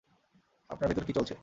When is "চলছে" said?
1.13-1.35